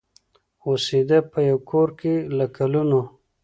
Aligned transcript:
اوسېده 0.65 1.19
په 1.31 1.39
یوه 1.49 1.61
کورکي 1.69 2.15
له 2.37 2.45
کلونو 2.57 3.01